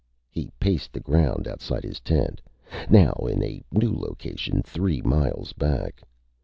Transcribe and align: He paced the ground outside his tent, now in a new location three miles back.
He 0.31 0.49
paced 0.59 0.93
the 0.93 0.99
ground 0.99 1.47
outside 1.47 1.83
his 1.83 1.99
tent, 1.99 2.41
now 2.89 3.11
in 3.29 3.43
a 3.43 3.61
new 3.71 3.93
location 3.93 4.63
three 4.63 4.99
miles 5.03 5.53
back. 5.53 6.01